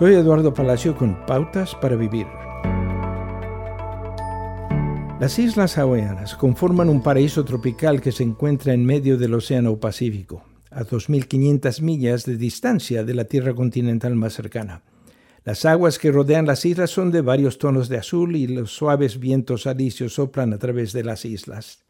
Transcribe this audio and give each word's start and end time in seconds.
Soy 0.00 0.14
Eduardo 0.14 0.54
Palacio 0.54 0.96
con 0.96 1.26
Pautas 1.26 1.74
para 1.74 1.94
Vivir. 1.94 2.26
Las 5.20 5.38
Islas 5.38 5.76
Hawaianas 5.76 6.36
conforman 6.36 6.88
un 6.88 7.02
paraíso 7.02 7.44
tropical 7.44 8.00
que 8.00 8.10
se 8.10 8.22
encuentra 8.22 8.72
en 8.72 8.86
medio 8.86 9.18
del 9.18 9.34
Océano 9.34 9.76
Pacífico, 9.76 10.42
a 10.70 10.84
2.500 10.84 11.82
millas 11.82 12.24
de 12.24 12.38
distancia 12.38 13.04
de 13.04 13.12
la 13.12 13.24
Tierra 13.24 13.52
continental 13.52 14.16
más 14.16 14.32
cercana. 14.32 14.80
Las 15.44 15.66
aguas 15.66 15.98
que 15.98 16.10
rodean 16.10 16.46
las 16.46 16.64
islas 16.64 16.88
son 16.88 17.10
de 17.10 17.20
varios 17.20 17.58
tonos 17.58 17.90
de 17.90 17.98
azul 17.98 18.36
y 18.36 18.46
los 18.46 18.70
suaves 18.70 19.20
vientos 19.20 19.66
alisios 19.66 20.14
soplan 20.14 20.54
a 20.54 20.58
través 20.58 20.94
de 20.94 21.04
las 21.04 21.26
islas. 21.26 21.84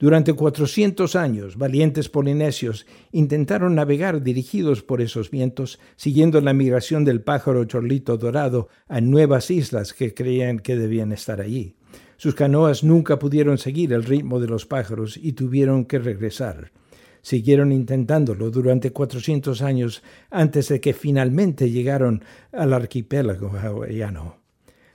Durante 0.00 0.32
400 0.32 1.14
años, 1.14 1.58
valientes 1.58 2.08
polinesios 2.08 2.86
intentaron 3.12 3.74
navegar 3.74 4.22
dirigidos 4.22 4.82
por 4.82 5.02
esos 5.02 5.30
vientos, 5.30 5.78
siguiendo 5.96 6.40
la 6.40 6.54
migración 6.54 7.04
del 7.04 7.20
pájaro 7.20 7.66
chorlito 7.66 8.16
dorado 8.16 8.68
a 8.88 9.02
nuevas 9.02 9.50
islas 9.50 9.92
que 9.92 10.14
creían 10.14 10.58
que 10.58 10.76
debían 10.76 11.12
estar 11.12 11.42
allí. 11.42 11.76
Sus 12.16 12.34
canoas 12.34 12.82
nunca 12.82 13.18
pudieron 13.18 13.58
seguir 13.58 13.92
el 13.92 14.04
ritmo 14.04 14.40
de 14.40 14.48
los 14.48 14.64
pájaros 14.64 15.18
y 15.18 15.34
tuvieron 15.34 15.84
que 15.84 15.98
regresar. 15.98 16.72
Siguieron 17.20 17.70
intentándolo 17.70 18.50
durante 18.50 18.92
400 18.92 19.60
años 19.60 20.02
antes 20.30 20.68
de 20.68 20.80
que 20.80 20.94
finalmente 20.94 21.70
llegaron 21.70 22.24
al 22.52 22.72
archipiélago 22.72 23.50
hawaiano. 23.50 24.39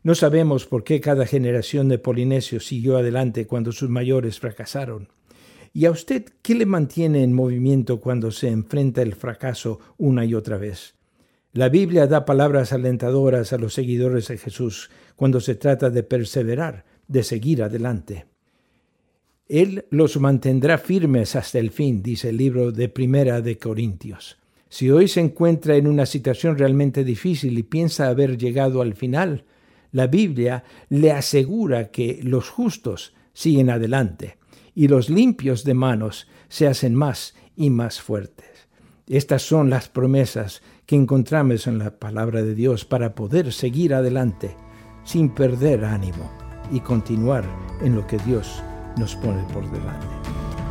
No 0.05 0.13
sabemos 0.13 0.67
por 0.67 0.83
qué 0.83 1.01
cada 1.01 1.25
generación 1.25 1.89
de 1.89 1.97
polinesios 1.97 2.67
siguió 2.67 2.97
adelante 2.97 3.47
cuando 3.47 3.71
sus 3.71 3.89
mayores 3.89 4.39
fracasaron. 4.39 5.09
¿Y 5.73 5.85
a 5.85 5.91
usted 5.91 6.25
qué 6.43 6.53
le 6.53 6.67
mantiene 6.67 7.23
en 7.23 7.33
movimiento 7.33 7.99
cuando 7.99 8.29
se 8.29 8.49
enfrenta 8.49 9.01
el 9.01 9.15
fracaso 9.15 9.79
una 9.97 10.23
y 10.23 10.35
otra 10.35 10.57
vez? 10.57 10.93
La 11.53 11.69
Biblia 11.69 12.05
da 12.05 12.23
palabras 12.23 12.71
alentadoras 12.71 13.51
a 13.51 13.57
los 13.57 13.73
seguidores 13.73 14.27
de 14.27 14.37
Jesús 14.37 14.91
cuando 15.15 15.39
se 15.39 15.55
trata 15.55 15.89
de 15.89 16.03
perseverar, 16.03 16.85
de 17.07 17.23
seguir 17.23 17.63
adelante. 17.63 18.27
Él 19.47 19.85
los 19.89 20.19
mantendrá 20.19 20.77
firmes 20.77 21.35
hasta 21.35 21.57
el 21.57 21.71
fin, 21.71 22.03
dice 22.03 22.29
el 22.29 22.37
libro 22.37 22.71
de 22.71 22.89
Primera 22.89 23.41
de 23.41 23.57
Corintios. 23.57 24.37
Si 24.69 24.91
hoy 24.91 25.07
se 25.07 25.21
encuentra 25.21 25.77
en 25.77 25.87
una 25.87 26.05
situación 26.05 26.59
realmente 26.59 27.03
difícil 27.03 27.57
y 27.57 27.63
piensa 27.63 28.07
haber 28.07 28.37
llegado 28.37 28.83
al 28.83 28.93
final, 28.93 29.45
la 29.95 30.07
Biblia 30.07 30.65
le 30.89 31.13
asegura 31.13 31.89
que 31.89 32.19
los 32.21 32.49
justos 32.49 33.13
siguen 33.31 33.69
adelante 33.69 34.37
y 34.75 34.89
los 34.89 35.09
limpios 35.09 35.63
de 35.63 35.73
manos 35.73 36.27
se 36.49 36.67
hacen 36.67 36.93
más 36.93 37.33
y 37.55 37.69
más 37.69 38.01
fuertes. 38.01 38.67
Estas 39.07 39.43
son 39.43 39.69
las 39.69 39.87
promesas 39.87 40.61
que 40.85 40.97
encontramos 40.97 41.65
en 41.65 41.77
la 41.77 41.97
palabra 41.97 42.41
de 42.41 42.55
Dios 42.55 42.83
para 42.83 43.15
poder 43.15 43.53
seguir 43.53 43.93
adelante 43.93 44.57
sin 45.05 45.29
perder 45.29 45.85
ánimo 45.85 46.29
y 46.73 46.81
continuar 46.81 47.45
en 47.81 47.95
lo 47.95 48.05
que 48.05 48.17
Dios 48.17 48.61
nos 48.97 49.15
pone 49.15 49.43
por 49.53 49.63
delante. 49.71 50.07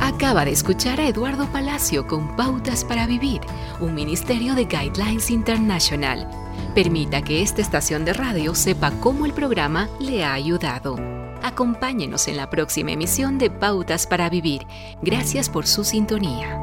Acaba 0.01 0.45
de 0.45 0.51
escuchar 0.51 0.99
a 1.01 1.07
Eduardo 1.07 1.51
Palacio 1.51 2.05
con 2.05 2.35
Pautas 2.35 2.85
para 2.85 3.07
Vivir, 3.07 3.41
un 3.79 3.95
ministerio 3.95 4.53
de 4.53 4.65
Guidelines 4.65 5.31
International. 5.31 6.44
Permita 6.75 7.21
que 7.21 7.41
esta 7.41 7.61
estación 7.61 8.03
de 8.03 8.11
radio 8.11 8.53
sepa 8.53 8.91
cómo 8.99 9.25
el 9.25 9.31
programa 9.31 9.89
le 10.01 10.25
ha 10.25 10.33
ayudado. 10.33 10.97
Acompáñenos 11.41 12.27
en 12.27 12.35
la 12.35 12.49
próxima 12.49 12.91
emisión 12.91 13.37
de 13.37 13.49
Pautas 13.49 14.05
para 14.05 14.29
Vivir. 14.29 14.67
Gracias 15.01 15.49
por 15.49 15.67
su 15.67 15.85
sintonía. 15.85 16.59